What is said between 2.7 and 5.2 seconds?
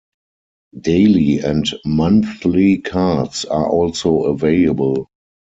cards are also available.